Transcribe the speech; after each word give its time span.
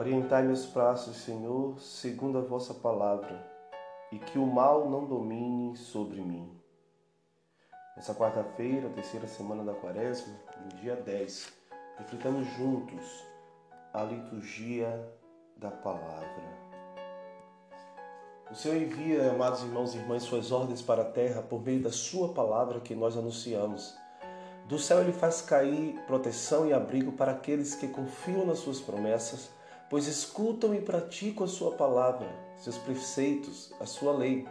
Orientai 0.00 0.42
meus 0.44 0.64
passos, 0.64 1.14
Senhor, 1.14 1.78
segundo 1.78 2.38
a 2.38 2.40
vossa 2.40 2.72
palavra, 2.72 3.46
e 4.10 4.18
que 4.18 4.38
o 4.38 4.46
mal 4.46 4.88
não 4.88 5.04
domine 5.04 5.76
sobre 5.76 6.22
mim. 6.22 6.50
Nessa 7.94 8.14
quarta-feira, 8.14 8.88
terceira 8.88 9.28
semana 9.28 9.62
da 9.62 9.74
quaresma, 9.74 10.32
no 10.64 10.80
dia 10.80 10.96
10, 10.96 11.52
reflitamos 11.98 12.46
juntos 12.54 13.04
a 13.92 14.02
liturgia 14.02 15.06
da 15.58 15.70
palavra. 15.70 16.48
O 18.50 18.54
Senhor 18.54 18.80
envia, 18.80 19.32
amados 19.32 19.62
irmãos 19.62 19.94
e 19.94 19.98
irmãs, 19.98 20.22
suas 20.22 20.50
ordens 20.50 20.80
para 20.80 21.02
a 21.02 21.10
terra 21.10 21.42
por 21.42 21.62
meio 21.62 21.82
da 21.82 21.92
sua 21.92 22.32
palavra 22.32 22.80
que 22.80 22.94
nós 22.94 23.18
anunciamos. 23.18 23.94
Do 24.66 24.78
céu 24.78 25.02
ele 25.02 25.12
faz 25.12 25.42
cair 25.42 26.00
proteção 26.06 26.66
e 26.66 26.72
abrigo 26.72 27.12
para 27.12 27.32
aqueles 27.32 27.74
que 27.74 27.86
confiam 27.86 28.46
nas 28.46 28.60
suas 28.60 28.80
promessas, 28.80 29.59
pois 29.90 30.06
escutam 30.06 30.72
e 30.72 30.80
praticam 30.80 31.44
a 31.44 31.48
sua 31.48 31.72
palavra, 31.72 32.28
seus 32.56 32.78
preceitos, 32.78 33.72
a 33.80 33.84
sua 33.84 34.12
lei. 34.12 34.46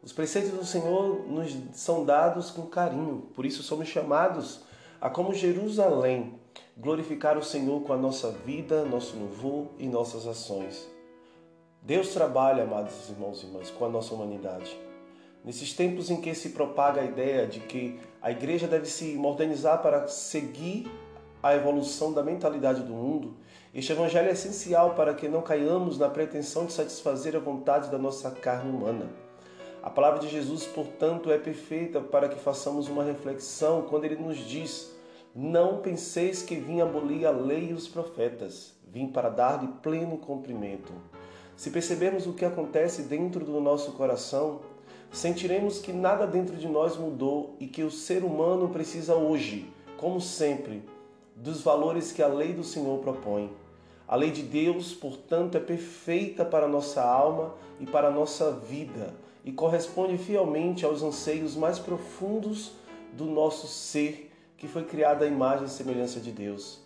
Os 0.00 0.12
preceitos 0.12 0.52
do 0.52 0.64
Senhor 0.64 1.26
nos 1.26 1.52
são 1.72 2.04
dados 2.04 2.52
com 2.52 2.62
carinho, 2.66 3.28
por 3.34 3.44
isso 3.44 3.64
somos 3.64 3.88
chamados 3.88 4.60
a, 5.00 5.10
como 5.10 5.34
Jerusalém, 5.34 6.38
glorificar 6.78 7.36
o 7.36 7.42
Senhor 7.42 7.82
com 7.82 7.92
a 7.92 7.96
nossa 7.96 8.30
vida, 8.30 8.84
nosso 8.84 9.16
louvor 9.16 9.66
e 9.76 9.88
nossas 9.88 10.24
ações. 10.24 10.88
Deus 11.82 12.14
trabalha, 12.14 12.62
amados 12.62 13.10
irmãos 13.10 13.42
e 13.42 13.46
irmãs, 13.46 13.70
com 13.70 13.84
a 13.84 13.88
nossa 13.88 14.14
humanidade. 14.14 14.78
Nesses 15.44 15.74
tempos 15.74 16.10
em 16.10 16.20
que 16.20 16.32
se 16.32 16.50
propaga 16.50 17.00
a 17.02 17.04
ideia 17.04 17.46
de 17.46 17.60
que 17.60 17.98
a 18.22 18.30
igreja 18.30 18.66
deve 18.66 18.86
se 18.86 19.14
modernizar 19.16 19.82
para 19.82 20.06
seguir 20.06 20.90
a 21.42 21.54
evolução 21.54 22.12
da 22.12 22.22
mentalidade 22.22 22.82
do 22.82 22.94
mundo, 22.94 23.36
este 23.74 23.90
evangelho 23.90 24.28
é 24.28 24.32
essencial 24.32 24.94
para 24.94 25.14
que 25.14 25.28
não 25.28 25.42
caiamos 25.42 25.98
na 25.98 26.08
pretensão 26.08 26.64
de 26.64 26.72
satisfazer 26.72 27.34
a 27.34 27.40
vontade 27.40 27.90
da 27.90 27.98
nossa 27.98 28.30
carne 28.30 28.70
humana. 28.70 29.10
A 29.82 29.90
palavra 29.90 30.20
de 30.20 30.28
Jesus, 30.28 30.64
portanto, 30.64 31.28
é 31.28 31.36
perfeita 31.38 32.00
para 32.00 32.28
que 32.28 32.38
façamos 32.38 32.88
uma 32.88 33.02
reflexão 33.02 33.82
quando 33.82 34.04
ele 34.04 34.14
nos 34.14 34.38
diz: 34.38 34.94
Não 35.34 35.78
penseis 35.78 36.40
que 36.40 36.54
vim 36.54 36.80
abolir 36.80 37.26
a 37.26 37.32
lei 37.32 37.70
e 37.70 37.72
os 37.72 37.88
profetas, 37.88 38.74
vim 38.86 39.08
para 39.08 39.28
dar-lhe 39.28 39.66
pleno 39.82 40.18
cumprimento. 40.18 40.92
Se 41.56 41.68
percebermos 41.68 42.28
o 42.28 42.32
que 42.32 42.44
acontece 42.44 43.02
dentro 43.02 43.44
do 43.44 43.60
nosso 43.60 43.90
coração, 43.92 44.60
sentiremos 45.10 45.80
que 45.80 45.92
nada 45.92 46.28
dentro 46.28 46.56
de 46.56 46.68
nós 46.68 46.96
mudou 46.96 47.56
e 47.58 47.66
que 47.66 47.82
o 47.82 47.90
ser 47.90 48.22
humano 48.22 48.68
precisa 48.68 49.16
hoje, 49.16 49.68
como 49.96 50.20
sempre, 50.20 50.80
dos 51.34 51.60
valores 51.60 52.12
que 52.12 52.22
a 52.22 52.28
lei 52.28 52.52
do 52.52 52.62
Senhor 52.62 53.00
propõe. 53.00 53.63
A 54.06 54.16
lei 54.16 54.30
de 54.30 54.42
Deus, 54.42 54.92
portanto, 54.92 55.56
é 55.56 55.60
perfeita 55.60 56.44
para 56.44 56.68
nossa 56.68 57.02
alma 57.02 57.54
e 57.80 57.86
para 57.86 58.10
nossa 58.10 58.52
vida 58.52 59.14
e 59.44 59.52
corresponde 59.52 60.16
fielmente 60.16 60.84
aos 60.84 61.02
anseios 61.02 61.54
mais 61.54 61.78
profundos 61.78 62.72
do 63.12 63.26
nosso 63.26 63.66
ser, 63.66 64.30
que 64.56 64.66
foi 64.66 64.84
criado 64.84 65.22
à 65.22 65.26
imagem 65.26 65.66
e 65.66 65.68
semelhança 65.70 66.18
de 66.18 66.32
Deus. 66.32 66.80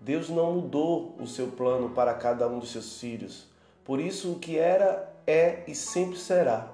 Deus 0.00 0.28
não 0.28 0.52
mudou 0.52 1.16
o 1.20 1.26
seu 1.26 1.48
plano 1.48 1.90
para 1.90 2.14
cada 2.14 2.46
um 2.48 2.60
dos 2.60 2.70
seus 2.70 3.00
filhos. 3.00 3.46
Por 3.84 4.00
isso, 4.00 4.32
o 4.32 4.38
que 4.38 4.56
era, 4.56 5.12
é 5.26 5.64
e 5.66 5.74
sempre 5.74 6.16
será. 6.16 6.72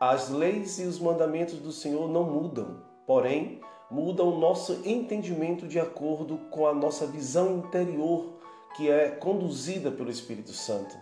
As 0.00 0.28
leis 0.28 0.78
e 0.78 0.84
os 0.84 1.00
mandamentos 1.00 1.58
do 1.58 1.72
Senhor 1.72 2.08
não 2.08 2.22
mudam, 2.22 2.82
porém, 3.04 3.60
mudam 3.90 4.28
o 4.28 4.38
nosso 4.38 4.80
entendimento 4.84 5.66
de 5.66 5.80
acordo 5.80 6.38
com 6.50 6.66
a 6.68 6.74
nossa 6.74 7.06
visão 7.06 7.58
interior, 7.58 8.37
que 8.78 8.88
é 8.88 9.08
conduzida 9.08 9.90
pelo 9.90 10.08
Espírito 10.08 10.52
Santo. 10.52 10.96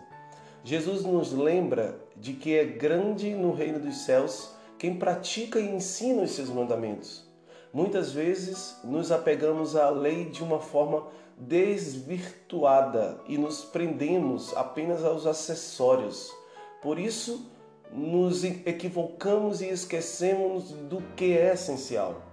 Jesus 0.63 1.03
nos 1.03 1.31
lembra 1.31 1.95
de 2.15 2.33
que 2.33 2.55
é 2.55 2.65
grande 2.65 3.35
no 3.35 3.53
reino 3.53 3.79
dos 3.79 3.97
céus 3.97 4.49
quem 4.79 4.97
pratica 4.97 5.59
e 5.59 5.75
ensina 5.75 6.23
os 6.23 6.31
seus 6.31 6.49
mandamentos. 6.49 7.23
Muitas 7.71 8.11
vezes 8.11 8.75
nos 8.83 9.11
apegamos 9.11 9.75
à 9.75 9.91
lei 9.91 10.25
de 10.25 10.43
uma 10.43 10.59
forma 10.59 11.05
desvirtuada 11.37 13.21
e 13.27 13.37
nos 13.37 13.63
prendemos 13.63 14.57
apenas 14.57 15.05
aos 15.05 15.27
acessórios. 15.27 16.33
Por 16.81 16.97
isso, 16.97 17.47
nos 17.93 18.43
equivocamos 18.43 19.61
e 19.61 19.67
esquecemos 19.67 20.71
do 20.71 20.99
que 21.15 21.37
é 21.37 21.53
essencial. 21.53 22.23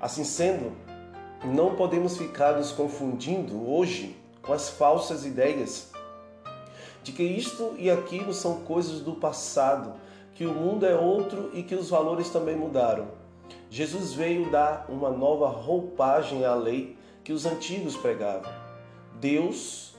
Assim 0.00 0.22
sendo, 0.22 0.70
não 1.44 1.74
podemos 1.74 2.16
ficar 2.16 2.56
nos 2.56 2.70
confundindo 2.70 3.68
hoje 3.68 4.22
com 4.44 4.52
as 4.52 4.68
falsas 4.68 5.24
ideias 5.24 5.90
de 7.02 7.12
que 7.12 7.22
isto 7.22 7.74
e 7.76 7.90
aquilo 7.90 8.32
são 8.32 8.60
coisas 8.60 9.00
do 9.00 9.14
passado, 9.14 9.92
que 10.34 10.46
o 10.46 10.54
mundo 10.54 10.86
é 10.86 10.94
outro 10.94 11.50
e 11.52 11.62
que 11.62 11.74
os 11.74 11.90
valores 11.90 12.30
também 12.30 12.56
mudaram. 12.56 13.08
Jesus 13.70 14.14
veio 14.14 14.50
dar 14.50 14.86
uma 14.88 15.10
nova 15.10 15.46
roupagem 15.48 16.44
à 16.44 16.54
lei 16.54 16.96
que 17.22 17.32
os 17.32 17.44
antigos 17.44 17.96
pregavam. 17.96 18.50
Deus 19.20 19.94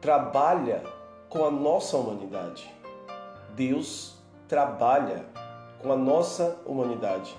trabalha 0.00 0.82
com 1.28 1.44
a 1.44 1.50
nossa 1.50 1.96
humanidade. 1.96 2.68
Deus 3.54 4.16
trabalha 4.48 5.24
com 5.80 5.92
a 5.92 5.96
nossa 5.96 6.58
humanidade. 6.66 7.34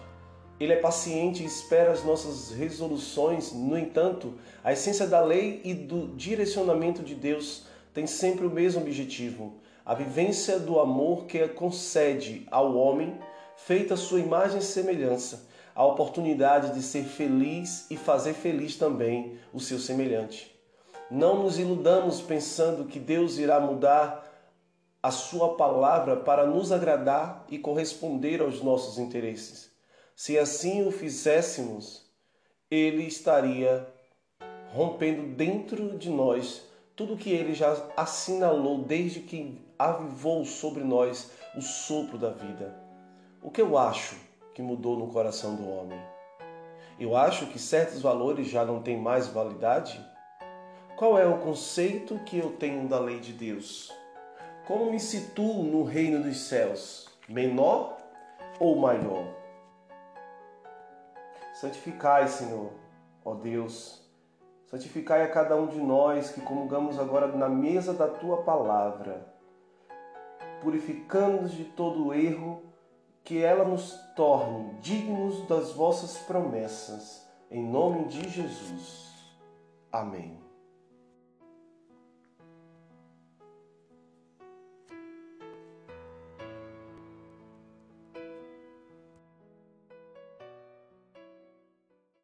Ele 0.59 0.71
é 0.71 0.77
paciente 0.77 1.43
e 1.43 1.45
espera 1.45 1.91
as 1.91 2.03
nossas 2.03 2.51
resoluções. 2.51 3.51
No 3.51 3.77
entanto, 3.77 4.35
a 4.63 4.71
essência 4.71 5.05
da 5.05 5.19
lei 5.19 5.59
e 5.66 5.73
do 5.73 6.07
direcionamento 6.16 7.03
de 7.03 7.13
Deus 7.13 7.66
tem 7.93 8.07
sempre 8.07 8.45
o 8.45 8.49
mesmo 8.49 8.81
objetivo: 8.81 9.55
a 9.85 9.93
vivência 9.93 10.57
do 10.57 10.79
amor 10.79 11.25
que 11.25 11.45
concede 11.49 12.47
ao 12.49 12.75
homem, 12.75 13.19
feita 13.57 13.97
sua 13.97 14.19
imagem 14.19 14.59
e 14.59 14.63
semelhança, 14.63 15.47
a 15.75 15.85
oportunidade 15.85 16.73
de 16.73 16.81
ser 16.81 17.03
feliz 17.03 17.85
e 17.91 17.97
fazer 17.97 18.33
feliz 18.33 18.77
também 18.77 19.37
o 19.53 19.59
seu 19.59 19.77
semelhante. 19.77 20.55
Não 21.11 21.43
nos 21.43 21.59
iludamos 21.59 22.22
pensando 22.22 22.85
que 22.85 22.97
Deus 22.97 23.37
irá 23.37 23.59
mudar 23.59 24.23
a 25.03 25.11
sua 25.11 25.55
palavra 25.55 26.16
para 26.16 26.47
nos 26.47 26.72
agradar 26.72 27.45
e 27.49 27.59
corresponder 27.59 28.41
aos 28.41 28.63
nossos 28.63 28.97
interesses. 28.97 29.75
Se 30.16 30.40
assim 30.40 30.88
o 30.88 30.92
fizéssemos, 30.92 32.09
ele 32.72 33.03
estaria 33.03 33.86
rompendo 34.72 35.36
dentro 35.36 35.98
de 35.98 36.09
nós 36.09 36.64
tudo 36.96 37.18
que 37.18 37.30
ele 37.30 37.53
já 37.53 37.76
assinalou 37.98 38.78
desde 38.78 39.20
que 39.20 39.62
avivou 39.78 40.46
sobre 40.46 40.86
nós 40.86 41.31
o 41.58 41.62
sopro 41.62 42.18
da 42.18 42.30
vida. 42.30 42.74
O 43.44 43.52
que 43.52 43.62
eu 43.62 43.78
acho 43.78 44.16
que 44.53 44.62
mudou 44.62 44.98
no 44.98 45.12
coração 45.12 45.53
do 45.58 45.70
homem? 45.70 46.00
Eu 46.97 47.18
acho 47.18 47.47
que 47.47 47.59
certos 47.59 48.02
valores 48.02 48.47
já 48.47 48.64
não 48.64 48.82
têm 48.82 48.97
mais 48.97 49.28
validade? 49.28 50.00
Qual 50.96 51.20
é 51.20 51.28
o 51.28 51.40
conceito 51.40 52.18
que 52.20 52.38
eu 52.38 52.53
tenho 52.53 52.88
da 52.88 52.97
lei 52.97 53.20
de 53.20 53.34
Deus? 53.34 53.92
Como 54.66 54.90
me 54.90 55.00
situo 55.00 55.62
no 55.64 55.84
reino 55.84 56.24
dos 56.24 56.38
céus? 56.38 57.09
Menor 57.28 57.97
ou 58.62 58.78
maior? 58.78 59.44
Santificai, 61.66 62.28
Senhor, 62.28 62.74
ó 63.24 63.34
Deus, 63.34 64.00
santificai 64.68 65.24
a 65.24 65.31
cada 65.31 65.56
um 65.56 65.66
de 65.66 65.80
nós 65.80 66.30
que 66.30 66.40
comungamos 66.42 67.00
agora 67.00 67.26
na 67.36 67.50
mesa 67.50 67.92
da 67.92 68.08
tua 68.08 68.44
palavra, 68.44 69.26
purificando-nos 70.62 71.53
de 71.53 71.64
todo 71.64 72.14
erro, 72.14 72.62
que 73.24 73.42
ela 73.42 73.66
nos 73.66 73.98
torne 74.16 74.76
dignos 74.80 75.47
das 75.47 75.72
vossas 75.72 76.20
promessas. 76.20 77.28
Em 77.50 77.68
nome 77.68 78.06
de 78.09 78.29
Jesus. 78.29 79.11
Amém. 79.91 80.45